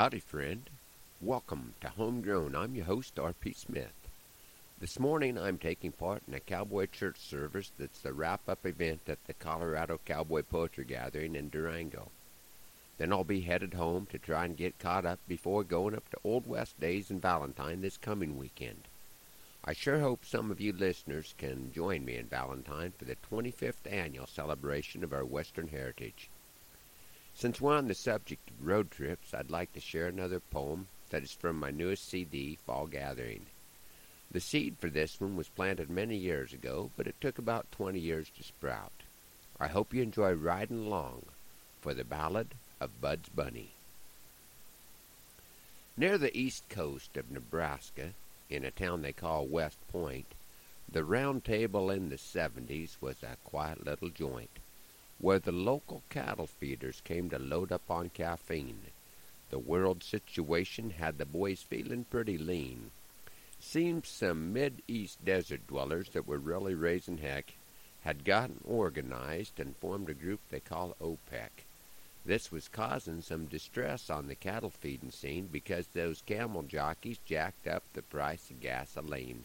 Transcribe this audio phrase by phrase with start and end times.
[0.00, 0.70] Howdy, friend.
[1.20, 2.56] Welcome to Homegrown.
[2.56, 3.52] I'm your host, R.P.
[3.52, 4.08] Smith.
[4.80, 9.02] This morning I'm taking part in a cowboy church service that's the wrap up event
[9.08, 12.08] at the Colorado Cowboy Poetry Gathering in Durango.
[12.96, 16.20] Then I'll be headed home to try and get caught up before going up to
[16.24, 18.88] Old West Days in Valentine this coming weekend.
[19.66, 23.86] I sure hope some of you listeners can join me in Valentine for the 25th
[23.86, 26.30] annual celebration of our Western heritage.
[27.34, 31.22] Since we're on the subject of road trips, I'd like to share another poem that
[31.22, 33.46] is from my newest CD, Fall Gathering.
[34.30, 37.98] The seed for this one was planted many years ago, but it took about 20
[37.98, 38.92] years to sprout.
[39.58, 41.26] I hope you enjoy riding along
[41.80, 43.70] for the Ballad of Bud's Bunny.
[45.96, 48.10] Near the east coast of Nebraska,
[48.48, 50.26] in a town they call West Point,
[50.90, 54.58] the Round Table in the 70s was a quiet little joint
[55.20, 58.80] where the local cattle feeders came to load up on caffeine.
[59.50, 62.90] The world situation had the boys feeling pretty lean.
[63.58, 67.52] Seems some mid-east desert dwellers that were really raising heck
[68.02, 71.64] had gotten organized and formed a group they call OPEC.
[72.24, 77.66] This was causing some distress on the cattle feeding scene because those camel jockeys jacked
[77.66, 79.44] up the price of gasoline.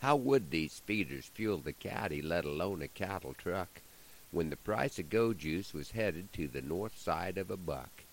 [0.00, 3.80] How would these feeders fuel the caddy, let alone a cattle truck,
[4.36, 8.04] when the price of go juice was headed to the north side of a buck?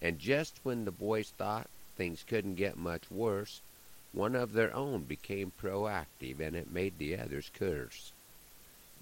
[0.00, 3.60] And just when the boys thought things couldn't get much worse,
[4.12, 8.12] one of their own became proactive, and it made the others curse.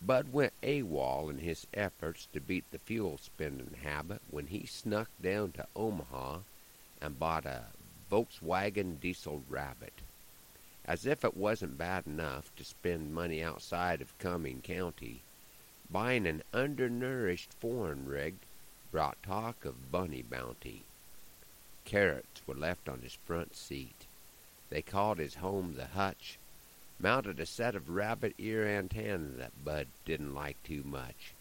[0.00, 5.10] Bud went AWOL in his efforts to beat the fuel spending habit when he snuck
[5.20, 6.38] down to Omaha
[7.02, 7.64] and bought a
[8.10, 10.00] Volkswagen diesel rabbit.
[10.86, 15.20] As if it wasn't bad enough to spend money outside of Cuming County,
[15.90, 18.36] buying an undernourished foreign rig
[18.90, 20.84] brought talk of bunny bounty.
[21.84, 24.06] Carrots were left on his front seat.
[24.70, 26.38] They called his home the hutch,
[26.98, 31.34] mounted a set of rabbit ear antennae that Bud didn't like too much.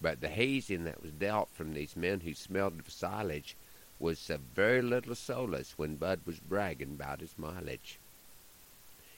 [0.00, 3.56] But the hazing that was dealt from these men who smelled of silage
[3.98, 7.98] was of very little solace when Bud was bragging about his mileage.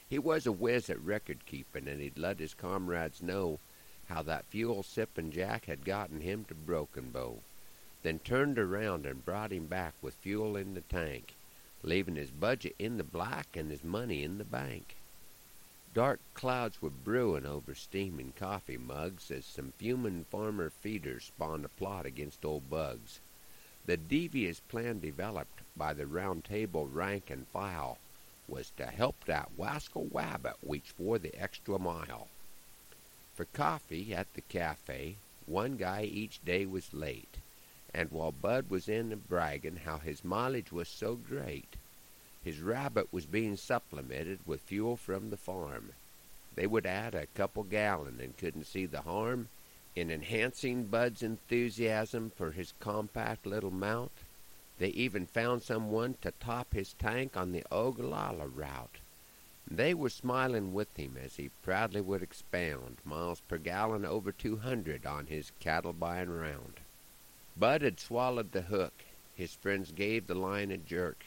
[0.07, 3.59] He was a whiz at record keeping, and he'd let his comrades know
[4.07, 7.39] how that fuel sipping Jack had gotten him to Broken Bow,
[8.03, 11.35] then turned around and brought him back with fuel in the tank
[11.85, 14.95] leaving his budget in the black and his money in the bank.
[15.93, 21.69] Dark clouds were brewing over steaming coffee mugs as some fuming farmer feeders spawned a
[21.69, 23.19] plot against old Bugs.
[23.85, 27.99] The devious plan developed by the round table rank and file
[28.47, 32.27] was to help that wascal wabbit reach for the extra mile.
[33.35, 37.37] For coffee at the cafe, one guy each day was late
[37.95, 41.77] and while Bud was in a bragging how his mileage was so great,
[42.43, 45.93] his rabbit was being supplemented with fuel from the farm.
[46.55, 49.47] They would add a couple gallon and couldn't see the harm
[49.95, 54.11] in enhancing Bud's enthusiasm for his compact little mount.
[54.77, 58.97] They even found someone to top his tank on the Ogallala route.
[59.69, 65.05] They were smiling with him as he proudly would expound miles per gallon over 200
[65.05, 66.79] on his cattle buying round.
[67.57, 68.93] Bud had swallowed the hook.
[69.35, 71.25] His friends gave the line a jerk.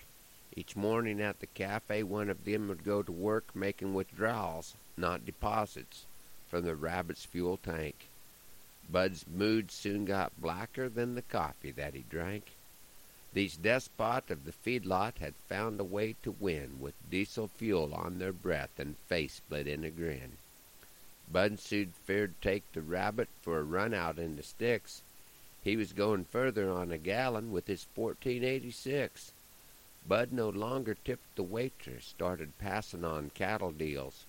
[0.54, 5.26] Each morning at the cafe, one of them would go to work making withdrawals, not
[5.26, 6.06] deposits,
[6.48, 8.08] from the rabbit's fuel tank.
[8.90, 12.52] Bud's mood soon got blacker than the coffee that he drank.
[13.32, 18.18] These despots of the feedlot had found a way to win with diesel fuel on
[18.18, 20.38] their breath and face split in a grin.
[21.30, 25.02] Bud soon feared take the rabbit for a run out in the sticks,
[25.68, 29.32] he was going further on a gallon with his 1486.
[30.06, 34.24] Bud no longer tipped the waitress, started passing on cattle deals,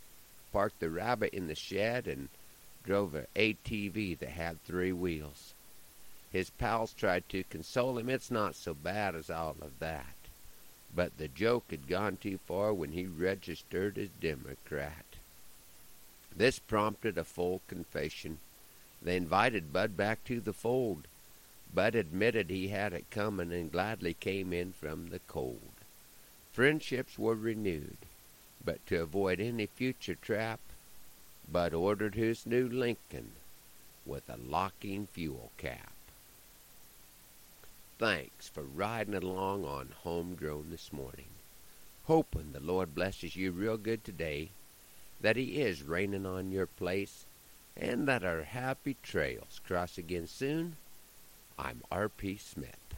[0.52, 2.28] parked the rabbit in the shed, and
[2.84, 5.54] drove a ATV that had three wheels.
[6.31, 8.09] His pals tried to console him.
[8.09, 10.16] It's not so bad as all of that.
[10.95, 15.06] But the joke had gone too far when he registered as Democrat.
[16.36, 18.39] This prompted a full confession.
[19.01, 21.07] They invited Bud back to the fold.
[21.74, 25.71] Bud admitted he had it coming and gladly came in from the cold.
[26.51, 27.98] Friendships were renewed,
[28.63, 30.59] but to avoid any future trap,
[31.51, 33.31] Bud ordered his new Lincoln
[34.06, 35.92] with a locking fuel cap.
[38.00, 41.28] Thanks for riding along on Homegrown this morning.
[42.06, 44.51] Hoping the Lord blesses you real good today,
[45.19, 47.25] that He is raining on your place,
[47.75, 50.78] and that our happy trails cross again soon
[51.57, 52.38] I'm R.P.
[52.38, 52.96] Smith.